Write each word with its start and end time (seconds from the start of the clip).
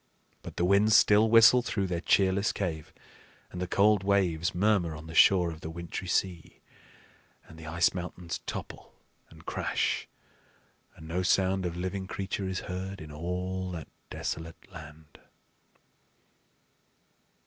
But 0.41 0.57
the 0.57 0.65
winds 0.65 0.97
still 0.97 1.29
whistle 1.29 1.61
through 1.61 1.85
their 1.85 2.01
cheerless 2.01 2.51
cave, 2.51 2.91
and 3.51 3.61
the 3.61 3.67
cold 3.67 4.01
waves 4.03 4.55
murmur 4.55 4.95
on 4.95 5.05
the 5.05 5.13
shore 5.13 5.51
of 5.51 5.61
the 5.61 5.69
wintry 5.69 6.07
sea, 6.07 6.59
and 7.47 7.55
the 7.55 7.67
ice 7.67 7.93
mountains 7.93 8.39
topple 8.47 8.95
and 9.29 9.45
crash, 9.45 10.07
and 10.95 11.07
no 11.07 11.21
sound 11.21 11.67
of 11.67 11.77
living 11.77 12.07
creature 12.07 12.47
is 12.47 12.61
heard 12.61 12.99
in 12.99 13.11
all 13.11 13.69
that 13.73 13.89
desolate 14.09 14.71
land. 14.71 15.19